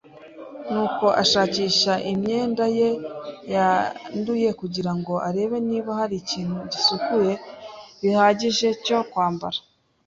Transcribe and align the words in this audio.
nuko 0.71 1.05
ashakisha 1.23 1.93
imyenda 2.11 2.65
ye 2.77 2.89
yanduye 3.53 4.49
kugira 4.59 4.91
ngo 4.97 5.13
arebe 5.27 5.57
niba 5.69 5.91
hari 5.99 6.15
ikintu 6.21 6.57
gisukuye 6.71 7.33
bihagije 8.01 8.67
cyo 8.85 8.99
kwambara. 9.11 9.59